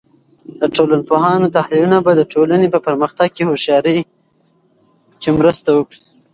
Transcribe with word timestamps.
د 0.59 0.61
ټولنپوهانو 0.75 1.53
تحلیلونه 1.57 1.97
به 2.05 2.11
د 2.15 2.21
ټولنې 2.33 2.67
په 2.73 2.79
پرمختګ 2.87 3.27
کې 3.35 3.43
هوښیارۍ 3.49 3.99
کې 5.21 5.29
مرسته 5.39 5.69
وکړي. 5.73 6.01